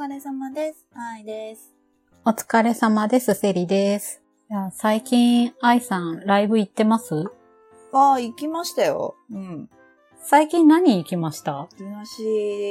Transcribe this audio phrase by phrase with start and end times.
[0.00, 0.86] 疲れ様です。
[0.94, 1.74] はいです。
[2.24, 4.22] お疲れ様です、セリです。
[4.50, 7.26] いや最近、愛さん、ライブ行ってます？
[7.92, 9.14] ああ、行きましたよ。
[9.30, 9.68] うん。
[10.22, 11.68] 最近何行きました？
[11.78, 12.22] ルナシ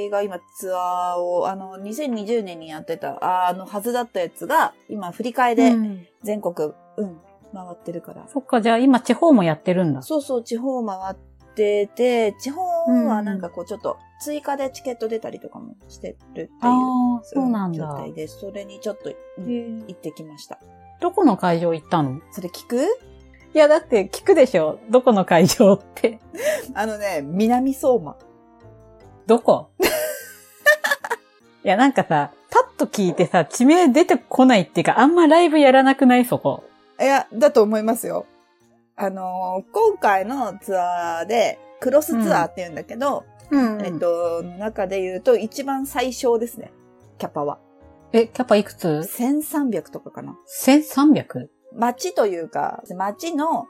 [0.08, 7.20] ーが今ツアーを、あの、2020年にやってた、ああのはずだったやつが、今振り替えでうん全国、うん、
[7.54, 8.28] 回ってるから。
[8.28, 10.02] そっか、じゃあ今地方もやってるんだ。
[10.02, 11.16] そうそう、地方回っ
[11.54, 16.50] てて、地方はなんかこうちょっと追加でチケット出たりとかもしてるっていう。
[17.24, 17.96] そうなん状だ。
[17.96, 20.60] 態で、それにちょっと、行ってきました。
[21.02, 22.20] どこの会場行ったの？
[22.32, 22.78] それ聞く？
[23.54, 26.20] いや、だって聞くでしょどこの会場って。
[26.74, 28.16] あのね、南相馬。
[29.26, 29.70] どこ？
[31.64, 36.26] いや、なんかさ、パッと聞いてさ、地名出てこないっていうか、あんまライブやらなくない？
[36.26, 36.64] そこ。
[37.00, 38.26] いや、だと思いますよ。
[38.96, 46.72] あのー今回のツアーで、クロスツアーって言うんだけど、うんえっと、の中で言うと一番最小ですね。
[47.18, 47.60] キャパは。
[48.12, 50.38] え、キャパいくつ？1300とかかな。
[50.66, 51.48] ?1300?
[51.76, 53.68] 町というか、町の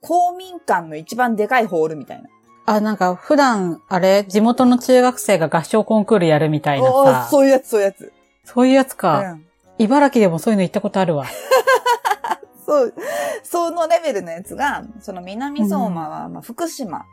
[0.00, 2.28] 公民館の一番でかいホールみたいな。
[2.64, 7.28] あ、なんか普段、あれ、地元の中学生が合唱コンクールやるみたいなさ。
[7.30, 8.12] そういうやつ、そういうやつ。
[8.44, 9.20] そういうやつうか。
[9.20, 9.44] ん。
[9.78, 11.26] 茨城でもそういうの行ったことあるわ。
[12.64, 12.94] そう、
[13.42, 17.04] そのレベルのやつが、その南相馬は、まあ、福島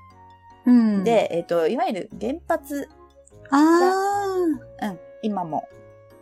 [0.69, 2.87] うん。、で、えっと、いわゆる原発
[3.49, 3.57] あ
[4.81, 5.67] うん、今も、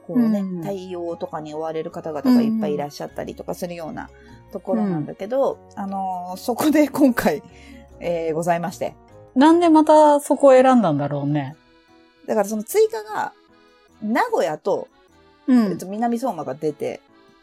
[0.07, 4.09] こうね、うん対応とかに追われる方々がいっぱいいらっしゃったりとかするような
[4.53, 7.43] ところなんだけど、あのーそこで 今回、
[7.99, 8.95] えーございまして。
[9.35, 9.39] ー。
[9.39, 11.55] なんでまたそこを選んだんだろうね。
[12.25, 13.33] だからその追加が、
[14.01, 14.87] 名古屋と、
[15.47, 17.01] うえっと、南相馬が出て、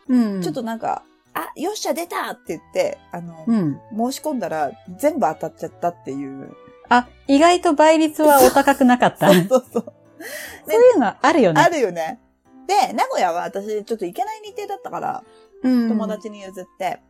[0.09, 0.43] うん。
[0.43, 1.03] ちょっとなんか、
[1.35, 3.81] あ、よっしゃ出たって言って、あの、うん。
[3.97, 6.55] 申し込んだら全部当たっちゃったっていう。
[6.89, 9.33] あ、意外と倍率はお高くなかった。
[9.33, 9.85] そうそうそう。
[10.69, 11.61] そういうのあるよね。
[11.61, 12.21] あるよね。
[12.67, 15.25] で、名古屋は私ちょっと行けない日程だったから、
[15.63, 16.09] うん友。
[16.09, 17.01] 達に譲って。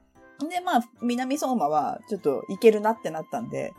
[0.49, 3.73] で、まあ、南相馬はちょっと行けるなってなったんで、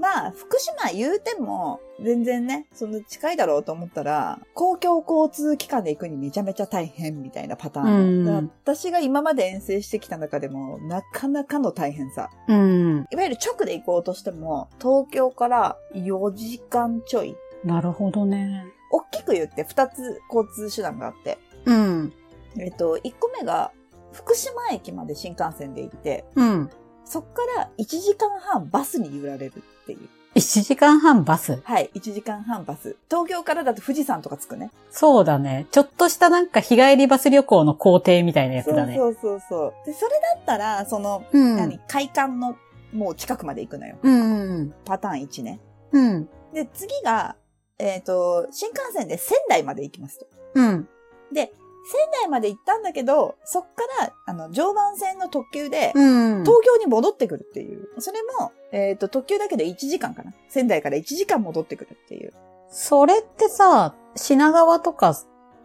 [0.00, 8.26] まあ、福島言うても、全然ね、そんな近いだろうと思ったら、公共交通機関で行くにめちゃめちゃ大変みたいなパターン。
[8.26, 12.30] うん私が今まで遠征してきた中でも、なかなかの大変さ。
[12.48, 13.06] うん。
[13.10, 17.36] いわゆる直で行こうとしても、東京から4時間ちょい。
[17.62, 18.64] なるほどね。
[18.90, 22.12] 大きく言って2つ交通手段があって、うん。
[22.58, 23.70] えっと、1個目が、
[24.12, 26.70] 福島駅まで新幹線で行って、うん。
[27.04, 30.08] そっから1時間半バスに揺られるっていう。
[30.36, 31.60] 1時間半バス。
[31.64, 32.96] はい、1時間半バス。
[33.08, 34.70] 東京からだと富士山とか着くね。
[34.90, 35.66] そうだね。
[35.72, 38.96] ちょっとしたなんか日帰りバス旅行の工程みたいなやつだね。
[38.96, 39.86] そうそうそう。
[39.86, 41.56] で、それだったら、その、うん。
[41.56, 42.56] 何、海岸の
[42.92, 43.96] もう近くまで行くのよ。
[44.02, 44.74] うん。
[44.84, 45.60] パターン1ね。
[45.92, 46.28] うん。
[46.54, 47.36] で、次が、
[47.78, 50.26] えっ、と、新幹線で仙台まで行きますと。
[50.54, 50.88] うん。
[51.32, 51.52] で、
[51.84, 53.68] 仙台まで行ったんだけど、そっか
[54.04, 56.44] ら、あの、常磐線の特急で、うん。
[56.44, 57.88] 東京に戻ってくるっていう。
[57.98, 60.32] それも、えっ、と、特急だけで1時間かな。
[60.48, 62.32] 仙台から1時間戻ってくるっていう。
[62.68, 65.14] それってさ、品川とか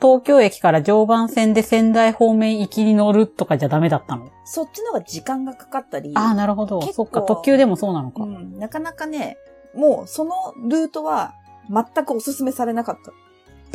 [0.01, 4.29] 東京駅から常磐線で仙台方面行きに乗るとかじゃダメだったの？
[4.43, 6.81] そっちの方が時間がかかったり、ああ、なるほど。
[6.93, 8.23] そっか、特急でもそうなのか。
[8.23, 9.37] うん、なかなかね、
[9.73, 11.33] もうそのルートは
[11.69, 13.11] 全くお勧めされなかった。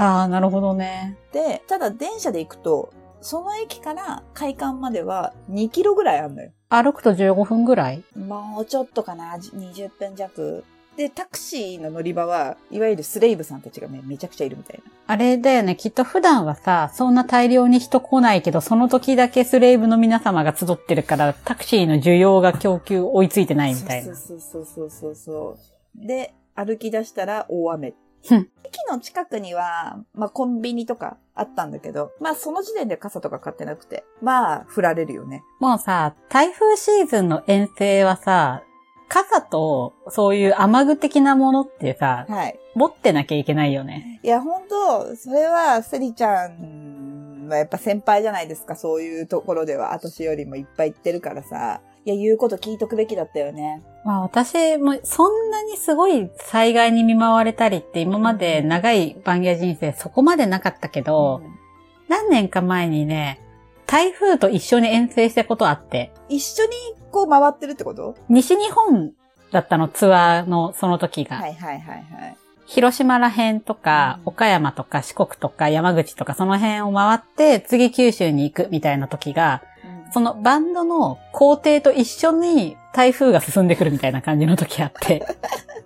[0.00, 1.16] ああ、なるほどね。
[1.32, 6.50] で、ただ電車で行くと、その駅から海岸までは2キロぐらいあるのよ。
[6.70, 8.02] 歩くと15分ぐらい？
[8.16, 10.64] もうちょっとかな、じ20分弱。
[10.96, 14.90] で、タクシーの乗り場は、いわゆるスレイブさんたちがね、めちゃくちゃいるみたいな。
[15.06, 15.76] あれだよね。
[15.76, 24.14] きっと普段はさ、そんな大量に人来ないけど、その時だけスレイブの皆様が集ってるから、タクシーの需要が供給追いついてないみたいな。
[24.14, 25.58] そうそうそうそうそ
[26.02, 26.06] う。
[26.06, 27.90] で、歩き出したら大雨。
[27.90, 35.42] ふん駅の近くには、まあコンビニとかあったんだけど、まあその時点で傘とか買ってなくて、まあ降られるよね。
[35.58, 38.62] もうさ、台風シーズンの遠征はさ、
[39.08, 42.58] 傘とそういう雨具的なものってさ、はい。
[42.76, 44.20] 持ってなきゃいけないよね。
[44.22, 49.92] いや、本当それは、セリちゃんはやっぱ先輩じゃないですか、そういうところでは。
[49.92, 51.80] 私よりもいっぱい言ってるからさ。
[52.04, 53.82] いや、言うこと聞いとくべきだったよね。
[54.04, 61.60] まあ私もそんなにすごい災害に見舞われたりって今まで長いバンギャ人生そこまでなかったけど、うん
[62.08, 63.40] 何年か前にね、
[63.86, 66.70] 台風と一緒に遠征したことあって、一緒に
[67.12, 68.16] こう回ってるってこと？
[68.28, 69.12] 西日本
[69.52, 71.36] だったのツアーのその時が。
[71.36, 72.36] はいはいはいはい。
[72.66, 79.62] 広島ら辺とか、うん岡山とか四国とか山口とかその辺を回って次九州に行くみたいな時が、
[80.12, 85.24] そのバンドの工程と一緒に台風が進んでくるみたいな感じの時あって。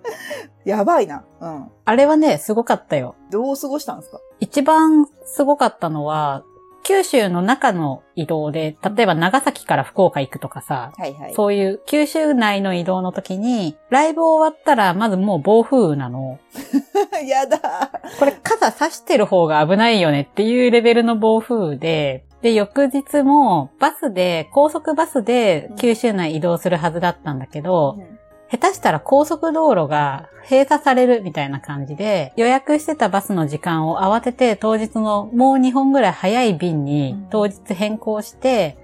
[0.65, 1.23] やばいな。
[1.39, 1.67] うん。
[1.85, 3.15] あれはね、すごかったよ。
[3.31, 4.19] どう過ごしたんですか？
[4.39, 6.43] 一番すごかったのは、
[6.83, 11.33] 九州の中の移動で、例えば長崎から福岡行くとかさ、はいはい。
[11.33, 16.37] そういう九州内の移動の時に、ライブ終わったらまずもう暴風雨なの。
[17.25, 17.59] やだ。
[18.19, 27.97] これ傘差してる方が危ないよねっていうレベルの暴風雨で、で、翌日もバスで、高速バスで九州内移動するはずだったんだけど、
[28.51, 37.27] 下手したら高速道路が閉鎖されるみたいな感じで、予約してたバスの時間を慌てて当日のもう2本ぐらい早い便にうん。
[37.31, 38.77] 当日変更して、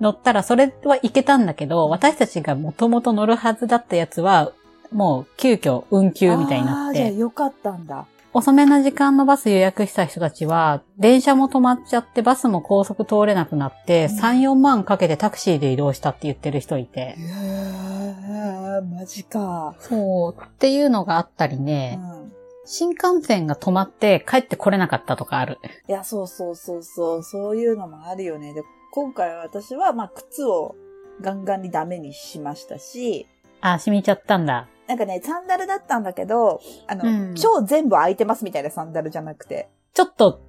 [0.00, 4.52] 乗ったらそれは行けたんだけど、私たちがもともと乗るはずだったやつは、
[4.92, 8.06] もう急遽運休みたいになっあーじゃあて、よかったんだ。
[8.38, 17.16] 遅めな時間のバス予約した人たちは、電車も止まっちゃってバスも高速通れなくなって、うん3、4万かけてタクシーで移動したって言ってる人いて。
[17.18, 19.74] いやー、マジか。
[19.80, 22.32] そう、っていうのがあったりうね、ん。
[22.64, 25.58] 新幹線が止まって帰ってこれなかったとかある。
[25.88, 28.54] いや、そうそうそうそう、そういうのもあるよね。
[28.54, 28.62] で、
[28.92, 30.76] 今回は私は、まあ、靴を
[31.20, 33.26] ガンガンにダメにしましたし、
[33.60, 34.68] あ、染みちゃったんだ。
[34.88, 40.40] なんかね、サンダルだったんだけど、あの、うん超全部空いてますみたいなサンダルじゃなくて、ちょっと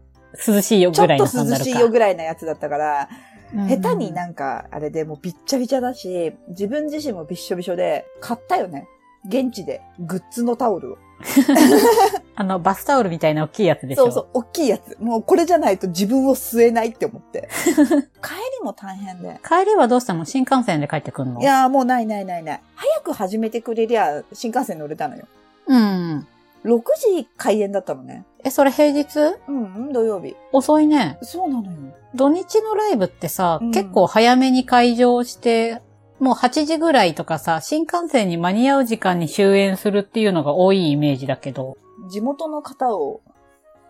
[0.48, 1.70] 涼しいよちょっとぐらいのサンダルか。
[1.70, 3.10] 涼しいよぐらいなやつだったから、
[3.54, 8.88] うん下手になんか、あれでもうびっちゃびちゃだし、自分自身もびっしょびしょで、買ったよね。
[9.28, 10.98] 現地で、グッズのタオルを。
[12.36, 14.06] あの、バスタオルみたいな大きいやつでしょ？
[14.06, 14.98] そうそう、大きいやつ。
[15.00, 17.50] もうこれじゃないと自分を吸えないって思って。
[17.66, 19.40] 帰りも大変で。
[19.44, 20.26] 帰りはどうしたの？
[20.26, 21.42] 新幹線で帰ってくんの？
[21.42, 22.62] いやーもうないないないない。
[22.76, 25.26] 早く始めてくれりゃ、新幹線乗れたのよ。
[25.68, 26.28] うん。
[26.66, 26.82] 6
[27.16, 28.26] 時開演だったのね。
[28.44, 29.18] え、それ平日？
[29.48, 30.36] うん、うん、土曜日。
[30.52, 31.18] 遅いね。
[31.22, 31.72] そうなのよ。
[32.16, 35.82] 土日のライブってさ、うん結構早めに会場して、
[36.20, 41.78] もう8時ぐらいとかさ、新幹線に間に合う時間に終演するっていうのが多いイメージだけど、
[42.10, 43.22] 地元の方を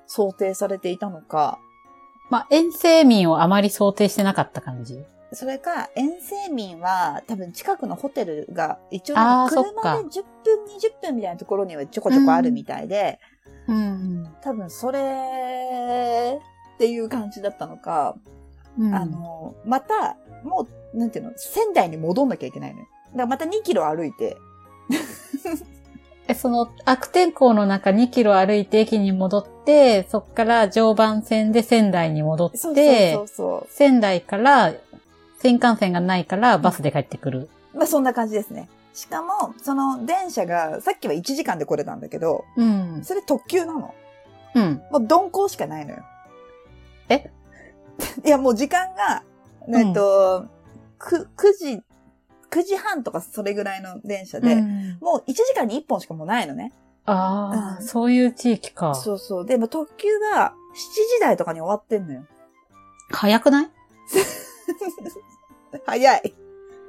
[0.06, 1.60] 想定されていたのか、
[2.30, 5.04] まあ、遠征民をあまり想定してなかった感じ。
[5.32, 13.20] それか、遠征民は多分近くのホテルが一応車で10分、20分みたいなところにはちょこちょこあるみたいで、
[13.68, 14.28] うん。
[14.42, 16.40] 多分それ
[16.76, 18.16] っていう感じだったのか、
[18.78, 22.88] うん、あの、また、もう、なんていうの、仙台に戻んなきゃいけないのよ。
[23.08, 24.38] だからまた2キロ歩いて、
[26.28, 34.74] え、その悪天候の中2キロ歩いて駅に戻って、そっから常磐線で仙台に戻って、そうそうそうそ仙台から
[35.42, 37.50] 新幹線がないからバスで帰ってくる。
[37.74, 37.78] う。
[37.78, 38.70] まあそんな感じですね。
[38.94, 43.02] しかも、その電車が、さっきは1時間で来れたんだけど、うん。
[43.04, 43.96] それ特急なの。
[44.56, 44.82] うん。
[44.92, 46.04] もう鈍行しかないのよ。
[47.08, 47.32] え？
[48.26, 49.24] いや、もう時間が、
[49.68, 50.46] えっと、
[50.98, 51.84] く、9時、
[52.50, 56.74] 9時半とかそれぐらいの電車で、うんもう1時間に1本しかもうないのね。
[57.06, 58.96] ああ、うんそういう地域か。
[58.96, 59.46] そうそう。
[59.46, 60.76] でも特急が7
[61.16, 62.24] 時台とかに終わってんのよ。
[63.12, 63.70] 早くない？
[65.86, 66.34] 早い。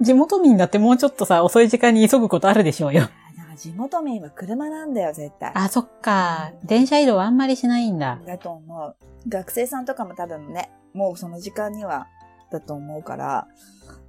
[0.01, 3.09] 地元民だってもうちょっとさ、遅い時間に急ぐことあるでしょうよ。
[3.57, 5.53] 地元民は車なんだよ、絶対。
[5.55, 6.53] あ、そっか。
[6.65, 8.19] 電車移動あんまりしないんだ。
[8.27, 8.97] だと思う。
[9.29, 12.07] 学生さんとかも多分ね、もうその時間には、
[12.51, 13.47] だと思うから。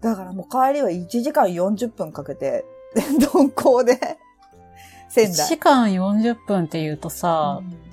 [0.02, 2.66] だからもう帰りは1時間40分かけて、
[3.20, 4.00] 鈍行で、
[5.10, 5.48] 仙1台。
[5.48, 7.92] 時間40分って言うとさ、うん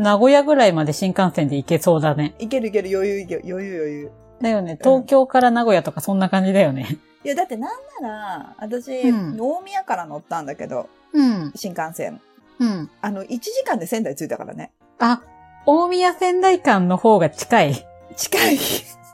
[0.00, 2.34] 名古屋ぐらいまで新幹線で行けそうだね。
[2.38, 4.10] いけるいける、余裕余裕余裕。
[4.40, 4.78] だよね。
[4.82, 6.98] 東京から名古屋とかそんな感じだよね。
[7.22, 7.70] いや、だってなん
[8.00, 11.52] なら、私、うん大宮から乗ったんだけど、うん。
[11.54, 12.18] 新幹線。
[12.60, 12.90] うん。
[13.02, 14.72] あの、1時間で仙台着いたからね。
[14.98, 15.22] あ、
[15.66, 17.86] 大宮仙台間の方が近い。
[18.16, 18.58] 近い。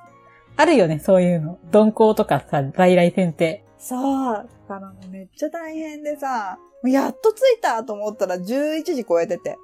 [0.57, 1.59] あるよね、そういうの。
[1.73, 3.65] 鈍行とかさ、在来線って。
[3.79, 4.35] そう。
[4.69, 9.59] だからめっちゃ大変でさ、やっと着いたと思ったら11時超えてて。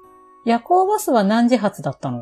[0.45, 2.21] 夜行バスは何時発だったの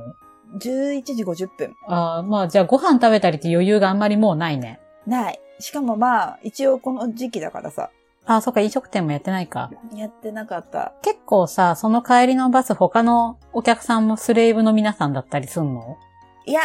[0.59, 1.75] ？11時50分。
[1.87, 4.79] ああ、まあじゃあご飯食べたりって余裕があんまりもうないね。
[5.05, 5.39] ない。
[5.59, 7.89] しかもまあ、一応この時期だからさ、
[8.25, 9.71] ああ、そっか、飲食店もやってないか。
[9.95, 10.93] やってなかった。
[11.01, 15.97] 結構さ、その帰りのバス他のお客さんもスレイブの皆さんだったりすんの？
[16.45, 16.61] いや、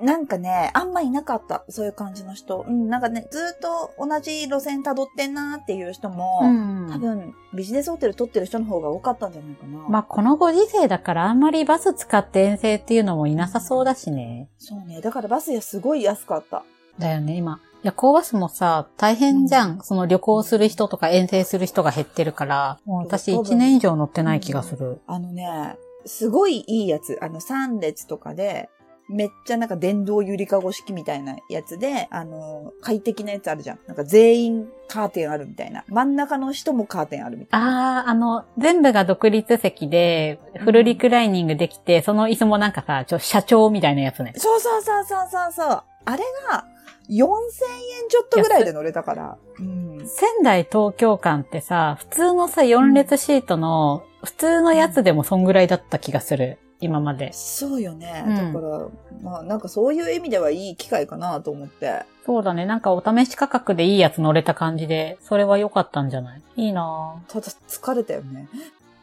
[0.00, 1.64] なんかね、あんまいなかった。
[1.68, 2.64] そういう感じの人。
[2.66, 9.78] うん、なんかね、ずっと同じ路線辿ってんなっていう人も、ん多分、ビジネスホテル取ってる人の方が多かったんじゃないかな。
[9.88, 14.48] まあこのご時世だからあんまりバス使って遠征っていうのもいなさそうだしね。
[14.58, 15.00] そうね。
[15.00, 16.64] だからバスやすごい安かった。
[16.98, 17.60] だよね、今。
[17.82, 19.70] 夜行バスもさ、大変じゃん。
[19.72, 25.00] うんその旅行する人とか遠征する人が減ってるから、もう私多分1年以上乗ってない気がする。
[25.06, 27.18] あのね、すごいいいやつ。
[27.20, 28.68] あの、3列とかで、
[29.12, 33.78] めっちゃなんか電動ゆりかご式みたいなやつで、あの、快適なやつあるじゃん。
[33.86, 35.84] なんか全員カーテンあるみたいな。
[35.88, 38.00] 真ん中の人もカーテンあるみたいな。
[38.00, 44.32] あー、あの、全部が独立席で、フルリクライニングできて、その椅子もなんかさ、ちょ、社長みたいなやつね。
[44.36, 45.82] そうそうそうそうそうそう。
[46.04, 46.64] あれが、
[47.10, 49.36] 4000円ちょっとぐらいで乗れたから。
[49.58, 50.06] うん。
[50.06, 56.58] 仙台東京間ってさ、普通のさ、4列シートの、普通のやつでもそんぐらいだった気がする。
[56.82, 57.32] 今まで。
[57.32, 58.24] そうよね。
[58.26, 58.88] うんだから、
[59.22, 62.02] まあなんかそういう意味ではいい機会かなと思って。
[62.26, 62.66] そうだね。
[62.66, 66.42] なんかお試し価格でいいやつ乗れた感じで、それは良かったんじゃない？
[66.56, 68.48] いいなぁただ疲れたよね。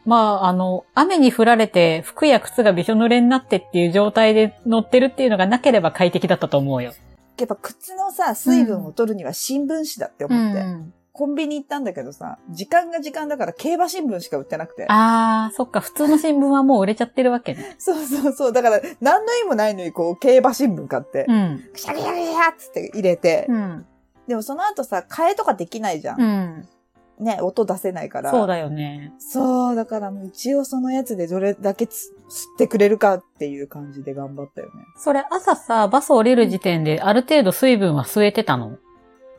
[0.06, 6.92] まあ、あの、雨に降られて服や靴がびしょ濡れになってっていう状態で乗ってるっていうのがなければ快適だったと思うよ。
[7.38, 10.60] やっぱ靴のさ、水分を取るには新聞紙だって思って。
[10.60, 14.86] うんコンビニ行ったんだけどさ、時間が時間だから競馬新聞しか売ってなくて。
[14.88, 17.74] あー、そっか、普通の新聞はもう売れちゃってるわけね。
[17.78, 18.52] そうそうそう。
[18.52, 21.64] だから、何の意味もないのに、こう、競馬新聞買って、うん。
[21.72, 23.86] くしゃくしゃくしゃっつって入れて、うん。
[24.28, 26.20] でもその後さ、替えとかできないじゃん。
[26.20, 26.68] うん。
[27.20, 28.30] ね、音出せないから。
[28.30, 29.12] そうだよね。
[29.18, 34.72] そう、だからもう一応そのやつでどれだけつ吸ってくれるかっていう感じで頑張ったよね。
[34.96, 38.78] それ朝さ、バス降りる時点である程度水分は吸えてたの？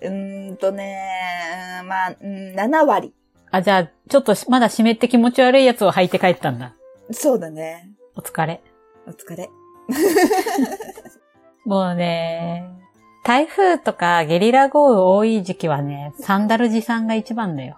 [0.01, 3.13] うーんとね、まあ、うん、7割。
[3.51, 6.73] あ、じゃあ、ちょっとしまだ湿って気持ち悪いやつを履いて帰ったんだ。
[7.11, 7.89] そうだね。
[8.15, 8.61] お疲れ。
[9.07, 9.49] お疲れ。
[11.65, 12.65] もうね、
[13.23, 17.77] 台風とかゲリラ豪雨多い時期はね、サンダル持参が一番だよ。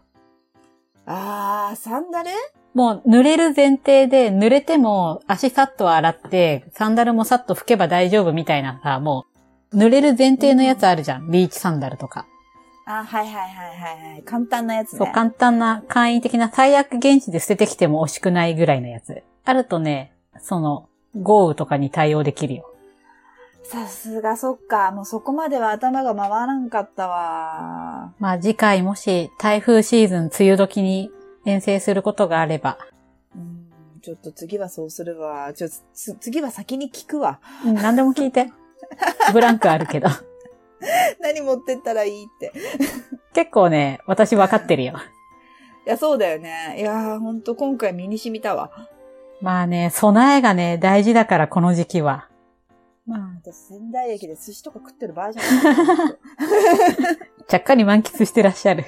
[1.05, 2.29] あー、サンダル？
[2.73, 9.32] もう濡れる前提で、濡れても足さっと洗って、サンダルもさっと拭けば大丈夫みたいなさ、もう、
[9.73, 11.29] 濡れる前提のやつあるじゃん。
[11.29, 12.25] ビーチサンダルとか。
[12.85, 13.49] あ、はいはいはい
[13.79, 14.23] はいはい。
[14.23, 14.99] 簡単なやつね。
[14.99, 19.23] そう、簡単な、簡易的な最悪現地で捨ててきても惜しくないぐらいのやつ。
[19.45, 22.69] あるとね、その、豪雨とかに対応できるよ。
[23.63, 24.91] さすがそっか。
[24.91, 28.13] もうそこまでは頭が回らんかったわ。
[28.19, 31.11] まあ次回もし台風シーズン梅雨時に
[31.45, 32.77] 遠征することがあれば、
[33.35, 35.53] うん、ちょっと次はそうするわ。
[35.53, 37.39] ちょっとつ次は先に聞くわ。
[37.65, 38.51] うん、何でも聞いて。
[39.31, 40.09] ブランクあるけど。
[41.21, 42.51] 何持ってったらいいって。
[43.33, 44.93] 結構ね、私分かってるよ。
[45.85, 46.75] いや、そうだよね。
[46.77, 48.71] いやー、ほんと今回身に染みたわ。
[49.41, 52.29] まあね、備えがね、大事だからこの時期は。
[53.05, 55.75] まあ、私仙台駅で寿司とか食ってる場合じゃない。
[57.47, 58.85] ちゃっかり満喫してらっしゃる。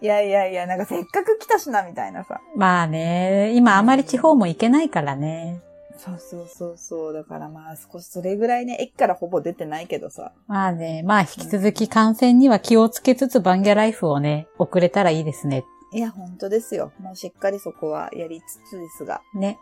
[0.00, 2.40] いやいやいや、なんかせっかく来たしな、みたいなさ。
[2.54, 5.60] まあね、今あまり地方も行けないからね。
[6.02, 7.12] そうそうそうそう。
[7.12, 10.32] だからまあ少しそれぐらいね、駅からほぼ出てないけどさ。
[10.46, 15.64] まあね、まあ引き続き感染には気をつけつつバンギャライフをね、送れたらいいですね。
[15.92, 16.92] いや、本当ですよ。
[17.00, 19.20] もうしっかりそこはやりつつですが。
[19.34, 19.58] ね。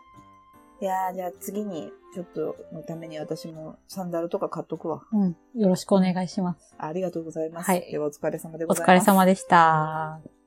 [0.81, 5.03] いやー、じゃあ次に、ちょっとのために私もサンダルとか買っとくわ。
[5.11, 5.35] うん。
[5.55, 6.75] よろしくお願いします。
[6.77, 7.67] ありがとうございます。
[7.67, 8.89] はいではお疲れ様でおございます。
[8.89, 10.38] 疲れ様でした。